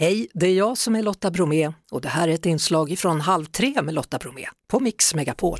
Hej, 0.00 0.28
det 0.34 0.46
är 0.46 0.54
jag 0.54 0.78
som 0.78 0.96
är 0.96 1.02
Lotta 1.02 1.30
Bromé 1.30 1.72
och 1.90 2.00
det 2.00 2.08
här 2.08 2.28
är 2.28 2.32
ett 2.32 2.46
inslag 2.46 2.98
från 2.98 3.20
Halv 3.20 3.44
tre 3.44 3.82
med 3.82 3.94
Lotta 3.94 4.18
Bromé 4.18 4.46
på 4.68 4.80
Mix 4.80 5.14
Megapol. 5.14 5.58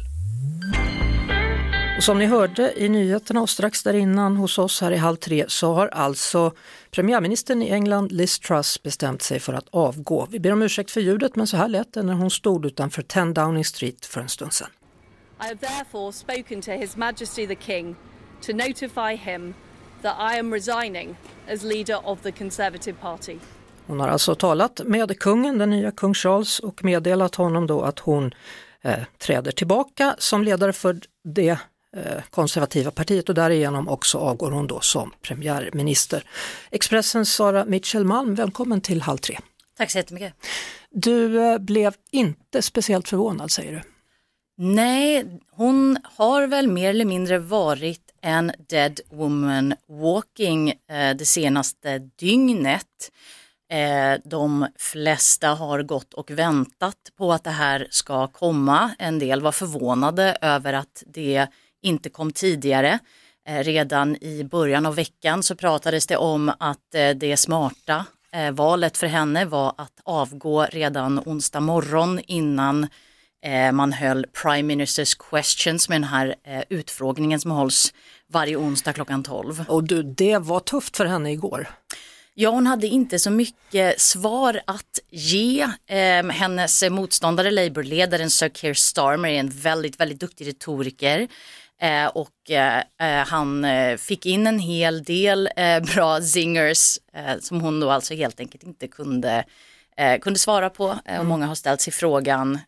Och 1.97 2.05
som 2.05 2.19
ni 2.19 2.27
hörde 2.27 2.81
i 2.81 2.89
nyheterna 2.89 3.43
och 3.43 3.51
strax 3.51 3.83
där 3.83 3.95
innan 3.95 4.37
hos 4.37 4.59
oss 4.59 4.81
här 4.81 4.93
i 4.93 4.97
Halv 4.97 5.17
tre 5.17 5.45
så 5.49 5.73
har 5.75 5.89
alltså 5.89 6.53
premiärministern 6.91 7.63
i 7.63 7.71
England 7.71 8.13
Liz 8.13 8.39
Truss 8.39 8.83
bestämt 8.83 9.23
sig 9.23 9.41
för 9.41 9.53
att 9.53 9.69
avgå. 9.71 10.27
Vi 10.31 10.41
ber 10.41 10.53
om 10.53 10.63
ursäkt 10.63 10.91
för 10.91 11.01
ljudet 11.01 11.37
men 11.37 11.47
så 11.47 11.57
här 11.57 11.69
lät 11.69 11.93
det 11.93 12.03
när 12.03 12.15
hon 12.15 12.31
stod 12.31 12.67
utanför 12.67 13.03
10 13.03 13.25
Downing 13.25 13.65
Street 13.65 14.07
för 14.07 14.21
en 14.21 14.29
stund 14.29 14.53
sedan. 14.53 14.69
I 15.41 15.43
have 15.43 15.57
therefore 15.57 16.13
spoken 16.13 16.63
to 16.63 16.71
His 16.71 16.97
Majesty 16.97 17.47
the 17.47 17.57
King 17.57 17.97
to 18.47 18.53
notify 18.53 19.17
him 19.17 19.55
that 20.03 20.17
I 20.35 20.39
am 20.39 20.55
resigning 20.55 21.17
as 21.49 21.63
leader 21.63 21.99
of 22.05 22.23
the 22.23 22.33
Conservative 22.33 23.01
Party. 23.01 23.39
Hon 23.91 24.01
har 24.01 24.09
alltså 24.09 24.35
talat 24.35 24.81
med 24.85 25.19
kungen, 25.19 25.59
den 25.59 25.71
nya 25.71 25.91
kung 25.91 26.15
Charles, 26.15 26.59
och 26.59 26.85
meddelat 26.85 27.35
honom 27.35 27.67
då 27.67 27.83
att 27.83 27.99
hon 27.99 28.35
eh, 28.83 28.99
träder 29.19 29.53
tillbaka 29.53 30.17
som 30.19 30.45
ledare 30.45 30.73
för 30.73 31.01
det 31.25 31.59
eh, 31.97 32.23
konservativa 32.31 32.91
partiet 32.91 33.29
och 33.29 33.35
därigenom 33.35 33.89
också 33.89 34.19
avgår 34.19 34.51
hon 34.51 34.67
då 34.67 34.81
som 34.81 35.13
premiärminister. 35.23 36.25
Expressens 36.71 37.35
Sara 37.35 37.65
Mitchell 37.65 38.05
Malm, 38.05 38.35
välkommen 38.35 38.81
till 38.81 39.03
Halv 39.03 39.19
tre. 39.19 39.39
Tack 39.77 39.91
så 39.91 39.99
jättemycket. 39.99 40.35
Du 40.91 41.41
eh, 41.41 41.59
blev 41.59 41.95
inte 42.11 42.63
speciellt 42.63 43.09
förvånad 43.09 43.51
säger 43.51 43.73
du. 43.73 43.83
Nej, 44.65 45.27
hon 45.51 45.99
har 46.03 46.47
väl 46.47 46.69
mer 46.69 46.91
eller 46.91 47.05
mindre 47.05 47.39
varit 47.39 48.03
en 48.23 48.53
dead 48.69 49.01
woman 49.11 49.75
walking 49.89 50.71
eh, 50.71 51.17
det 51.17 51.27
senaste 51.27 51.99
dygnet. 51.99 53.11
Eh, 53.71 54.21
de 54.25 54.67
flesta 54.79 55.49
har 55.49 55.83
gått 55.83 56.15
och 56.15 56.31
väntat 56.31 56.97
på 57.19 57.33
att 57.33 57.45
det 57.45 57.51
här 57.51 57.89
ska 57.91 58.27
komma. 58.27 58.91
En 58.99 59.19
del 59.19 59.43
var 59.43 59.53
förvånade 59.53 60.37
över 60.41 60.73
att 60.73 61.03
det 61.07 61.47
inte 61.83 62.11
kom 62.11 62.33
tidigare. 62.33 62.99
Eh, 63.49 63.65
redan 63.65 64.17
i 64.17 64.45
början 64.45 64.87
av 64.87 64.95
veckan 64.95 65.43
så 65.43 65.55
pratades 65.55 66.07
det 66.07 66.17
om 66.17 66.53
att 66.59 66.95
eh, 66.95 67.11
det 67.11 67.37
smarta 67.37 68.07
eh, 68.33 68.51
valet 68.51 68.97
för 68.97 69.07
henne 69.07 69.45
var 69.45 69.75
att 69.79 70.01
avgå 70.05 70.65
redan 70.65 71.19
onsdag 71.27 71.61
morgon 71.61 72.21
innan 72.27 72.87
eh, 73.47 73.73
man 73.73 73.93
höll 73.93 74.27
Prime 74.43 74.63
Ministers 74.63 75.15
Questions 75.15 75.89
med 75.89 76.01
den 76.01 76.09
här 76.09 76.35
eh, 76.45 76.63
utfrågningen 76.69 77.41
som 77.41 77.51
hålls 77.51 77.95
varje 78.33 78.57
onsdag 78.57 78.93
klockan 78.93 79.23
12. 79.23 79.65
Och 79.69 79.85
du, 79.85 80.03
det 80.03 80.39
var 80.39 80.61
tufft 80.61 80.97
för 80.97 81.05
henne 81.05 81.33
igår. 81.33 81.69
Ja, 82.41 82.51
hon 82.51 82.67
hade 82.67 82.87
inte 82.87 83.19
så 83.19 83.31
mycket 83.31 84.01
svar 84.01 84.61
att 84.65 84.99
ge. 85.11 85.63
Eh, 85.87 86.25
hennes 86.25 86.83
motståndare, 86.91 87.51
Labourledaren 87.51 88.31
Sir 88.31 88.49
Keir 88.49 88.75
Starmer, 88.75 89.29
är 89.29 89.41
en 89.41 89.49
väldigt, 89.49 90.01
väldigt 90.01 90.21
duktig 90.21 90.47
retoriker. 90.47 91.29
Eh, 91.81 92.07
och 92.07 92.51
eh, 92.51 92.79
eh 92.79 93.27
han 93.27 93.65
eh, 93.65 93.97
fick 93.97 94.27
in 94.27 94.47
en 94.47 94.59
hel 94.59 95.05
del 95.05 95.49
eh, 95.57 95.81
bra 95.81 96.21
zingers 96.21 96.99
som 97.41 97.61
hon 97.61 97.81
då 97.81 97.91
alltså 97.91 98.15
helt 98.15 98.41
enkelt 98.41 98.65
inte 98.65 98.89
kunde, 98.89 99.45
kunde 100.21 100.39
svara 100.39 100.71
på. 100.71 100.99
Och 101.19 101.27
många 101.27 101.47
har 101.47 101.55
ställt 101.55 101.81
sig 101.81 101.93
frågan 101.93 102.59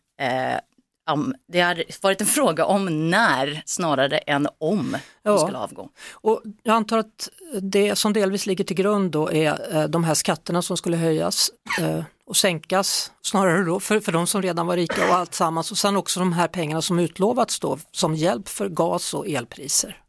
um, 1.11 1.35
det 1.47 1.61
har 1.61 1.83
varit 2.01 2.21
en 2.21 2.27
fråga 2.27 2.65
om 2.65 3.09
när 3.09 3.63
snarare 3.65 4.17
än 4.17 4.47
om 4.57 4.97
hon 5.23 5.39
skulle 5.39 5.57
avgå. 5.57 5.89
Och 6.11 6.41
jag 6.63 6.75
antar 6.75 6.97
att 6.97 7.29
det 7.61 7.95
som 7.95 8.13
delvis 8.13 8.45
ligger 8.45 8.63
till 8.63 8.75
grund 8.75 9.11
då 9.11 9.31
är 9.31 9.75
eh, 9.75 9.83
de 9.83 10.03
här 10.03 10.13
skatterna 10.13 10.61
som 10.61 10.77
skulle 10.77 10.97
höjas 10.97 11.49
eh, 11.79 12.03
och 12.25 12.37
sänkas 12.37 13.11
snarare 13.21 13.63
då 13.63 13.79
för, 13.79 13.99
för 13.99 14.11
de 14.11 14.27
som 14.27 14.41
redan 14.41 14.67
var 14.67 14.75
rika 14.75 15.07
och 15.09 15.15
allt 15.15 15.33
sammans 15.33 15.71
och 15.71 15.77
sen 15.77 15.95
också 15.97 16.19
de 16.19 16.33
här 16.33 16.47
pengarna 16.47 16.81
som 16.81 16.99
utlovats 16.99 17.59
då 17.59 17.77
som 17.91 18.15
hjälp 18.15 18.49
för 18.49 18.69
gas 18.69 19.13
och 19.13 19.27
elpriser. 19.27 20.02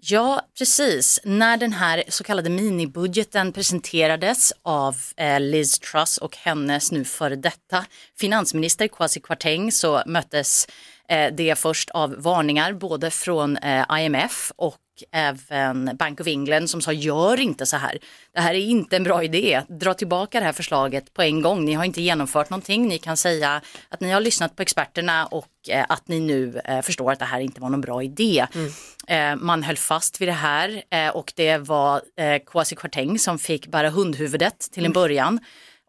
Ja, 0.00 0.40
precis. 0.58 1.20
När 1.24 1.56
den 1.56 1.72
här 1.72 2.04
så 2.08 2.24
kallade 2.24 2.50
minibudgeten 2.50 3.52
presenterades 3.52 4.52
av 4.62 4.96
eh, 5.16 5.40
Liz 5.40 5.78
Truss 5.78 6.18
och 6.18 6.36
hennes 6.36 6.92
nu 6.92 7.04
före 7.04 7.36
detta 7.36 7.84
finansminister 8.18 8.88
Kwasi 8.88 9.20
Kwarteng 9.20 9.72
så 9.72 10.02
möttes 10.06 10.66
eh, 11.08 11.32
det 11.32 11.58
först 11.58 11.90
av 11.90 12.14
varningar 12.18 12.72
både 12.72 13.10
från 13.10 13.56
eh, 13.56 14.00
IMF 14.00 14.52
och 14.56 14.76
även 15.12 15.96
Bank 15.96 16.20
of 16.20 16.26
England 16.26 16.70
som 16.70 16.80
sa 16.80 16.92
gör 16.92 17.40
inte 17.40 17.66
så 17.66 17.76
här. 17.76 17.98
Det 18.34 18.40
här 18.40 18.54
är 18.54 18.58
inte 18.58 18.96
en 18.96 19.04
bra 19.04 19.24
idé. 19.24 19.62
Dra 19.68 19.94
tillbaka 19.94 20.38
det 20.38 20.46
här 20.46 20.52
förslaget 20.52 21.14
på 21.14 21.22
en 21.22 21.42
gång. 21.42 21.64
Ni 21.64 21.72
har 21.72 21.84
inte 21.84 22.02
genomfört 22.02 22.50
någonting. 22.50 22.88
Ni 22.88 22.98
kan 22.98 23.16
säga 23.16 23.60
att 23.88 24.00
ni 24.00 24.10
har 24.10 24.20
lyssnat 24.20 24.56
på 24.56 24.62
experterna 24.62 25.26
och 25.26 25.48
eh, 25.68 25.84
att 25.88 26.08
ni 26.08 26.20
nu 26.20 26.60
förstår 26.82 27.12
att 27.12 27.18
det 27.18 27.24
här 27.24 27.40
inte 27.40 27.60
var 27.60 27.68
någon 27.68 27.80
bra 27.80 28.02
idé. 28.02 28.46
Mm. 28.54 29.46
Man 29.46 29.62
höll 29.62 29.76
fast 29.76 30.20
vid 30.20 30.28
det 30.28 30.32
här 30.32 30.82
och 31.14 31.32
det 31.36 31.58
var 31.58 32.02
Kwasi 32.46 32.76
Kwarteng 32.76 33.18
som 33.18 33.38
fick 33.38 33.66
bära 33.66 33.90
hundhuvudet 33.90 34.58
till 34.58 34.82
en 34.84 34.86
mm. 34.86 34.92
början. 34.92 35.40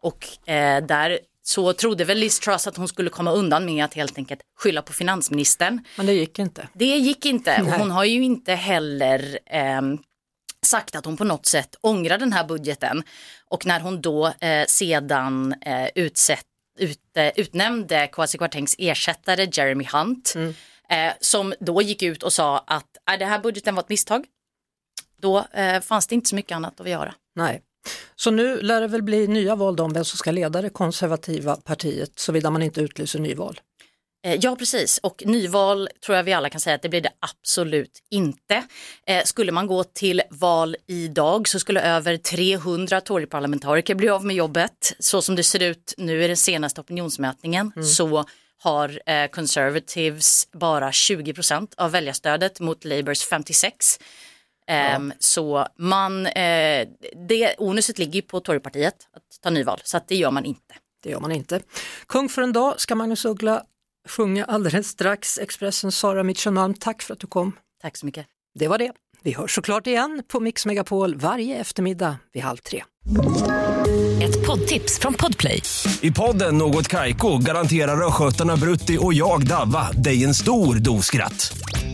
Och 0.02 0.26
där 0.88 1.18
så 1.42 1.72
trodde 1.72 2.04
väl 2.04 2.18
Liz 2.18 2.40
Truss 2.40 2.66
att 2.66 2.76
hon 2.76 2.88
skulle 2.88 3.10
komma 3.10 3.32
undan 3.32 3.64
med 3.64 3.84
att 3.84 3.94
helt 3.94 4.18
enkelt 4.18 4.40
skylla 4.58 4.82
på 4.82 4.92
finansministern. 4.92 5.84
Men 5.96 6.06
det 6.06 6.12
gick 6.12 6.38
inte. 6.38 6.68
Det 6.72 6.96
gick 6.96 7.26
inte 7.26 7.62
och 7.62 7.72
hon 7.72 7.90
har 7.90 8.04
ju 8.04 8.22
inte 8.22 8.54
heller 8.54 9.38
eh, 9.46 9.80
sagt 10.66 10.96
att 10.96 11.04
hon 11.04 11.16
på 11.16 11.24
något 11.24 11.46
sätt 11.46 11.76
ångrar 11.80 12.18
den 12.18 12.32
här 12.32 12.44
budgeten. 12.44 13.02
Och 13.48 13.66
när 13.66 13.80
hon 13.80 14.00
då 14.00 14.26
eh, 14.26 14.66
sedan 14.66 15.54
eh, 15.60 15.88
utsett, 15.94 16.46
ut, 16.78 17.16
eh, 17.16 17.32
utnämnde 17.36 18.08
Kwasi 18.12 18.38
Kwartengs 18.38 18.74
ersättare 18.78 19.48
Jeremy 19.52 19.88
Hunt 19.92 20.32
mm. 20.34 20.54
Eh, 20.90 21.12
som 21.20 21.54
då 21.60 21.82
gick 21.82 22.02
ut 22.02 22.22
och 22.22 22.32
sa 22.32 22.58
att 22.58 22.86
äh, 23.10 23.18
det 23.18 23.24
här 23.24 23.38
budgeten 23.38 23.74
var 23.74 23.82
ett 23.82 23.88
misstag. 23.88 24.24
Då 25.16 25.44
eh, 25.52 25.80
fanns 25.80 26.06
det 26.06 26.14
inte 26.14 26.28
så 26.28 26.34
mycket 26.34 26.56
annat 26.56 26.80
att 26.80 26.88
göra. 26.88 27.14
Nej. 27.34 27.62
Så 28.20 28.30
nu 28.30 28.60
lär 28.60 28.80
det 28.80 28.86
väl 28.86 29.02
bli 29.02 29.26
nya 29.26 29.54
val 29.54 29.80
om 29.80 29.92
vem 29.92 30.04
som 30.04 30.16
ska 30.16 30.30
leda 30.30 30.62
det 30.62 30.70
konservativa 30.70 31.56
partiet 31.56 32.18
såvida 32.18 32.50
man 32.50 32.62
inte 32.62 32.80
utlyser 32.80 33.18
nyval? 33.18 33.60
Eh, 34.26 34.38
ja 34.40 34.56
precis 34.56 34.98
och 34.98 35.22
nyval 35.26 35.88
tror 36.04 36.16
jag 36.16 36.24
vi 36.24 36.32
alla 36.32 36.50
kan 36.50 36.60
säga 36.60 36.76
att 36.76 36.82
det 36.82 36.88
blir 36.88 37.00
det 37.00 37.12
absolut 37.20 37.98
inte. 38.10 38.64
Eh, 39.06 39.24
skulle 39.24 39.52
man 39.52 39.66
gå 39.66 39.84
till 39.84 40.22
val 40.30 40.76
idag 40.86 41.48
så 41.48 41.58
skulle 41.58 41.82
över 41.82 42.16
300 42.16 43.00
Toryparlamentariker 43.00 43.94
bli 43.94 44.08
av 44.08 44.24
med 44.24 44.36
jobbet. 44.36 44.92
Så 44.98 45.22
som 45.22 45.36
det 45.36 45.44
ser 45.44 45.62
ut 45.62 45.94
nu 45.96 46.24
i 46.24 46.26
den 46.26 46.36
senaste 46.36 46.80
opinionsmätningen 46.80 47.72
mm. 47.76 47.88
så 47.88 48.24
har 48.62 49.00
eh, 49.06 49.26
Conservatives 49.26 50.48
bara 50.52 50.90
20% 50.90 51.68
av 51.76 51.90
väljarstödet 51.90 52.60
mot 52.60 52.84
Labours 52.84 53.24
56. 53.24 53.98
Um, 54.96 55.12
så 55.18 55.66
man, 55.78 56.26
eh, 56.26 56.88
det 57.28 57.54
onuset 57.58 57.98
ligger 57.98 58.22
på 58.22 58.40
Torypartiet 58.40 58.94
att 59.12 59.42
ta 59.42 59.50
nyval, 59.50 59.80
så 59.84 59.96
att 59.96 60.08
det 60.08 60.16
gör 60.16 60.30
man 60.30 60.44
inte. 60.44 60.74
Det 61.02 61.10
gör 61.10 61.20
man 61.20 61.32
inte. 61.32 61.60
Kung 62.06 62.28
för 62.28 62.42
en 62.42 62.52
dag 62.52 62.80
ska 62.80 62.94
Magnus 62.94 63.24
Uggla 63.24 63.62
sjunga 64.08 64.44
alldeles 64.44 64.88
strax. 64.88 65.38
Expressens 65.38 65.98
Sara 65.98 66.22
Mitchelmalm, 66.22 66.74
tack 66.74 67.02
för 67.02 67.14
att 67.14 67.20
du 67.20 67.26
kom. 67.26 67.52
Tack 67.82 67.96
så 67.96 68.06
mycket. 68.06 68.26
Det 68.54 68.68
var 68.68 68.78
det. 68.78 68.92
Vi 69.22 69.32
hörs 69.32 69.54
såklart 69.54 69.86
igen 69.86 70.22
på 70.28 70.40
Mix 70.40 70.66
Megapol 70.66 71.16
varje 71.16 71.56
eftermiddag 71.56 72.16
vid 72.32 72.42
halv 72.42 72.56
tre. 72.56 72.84
Ett 74.22 74.46
poddtips 74.46 74.98
från 74.98 75.14
Podplay. 75.14 75.62
I 76.00 76.10
podden 76.10 76.58
Något 76.58 76.88
Kaiko 76.88 77.38
garanterar 77.38 78.06
östgötarna 78.06 78.56
Brutti 78.56 78.98
och 79.00 79.14
jag, 79.14 79.46
Davva, 79.46 79.92
dig 79.92 80.24
en 80.24 80.34
stor 80.34 80.74
dos 80.74 81.06
skratt. 81.06 81.52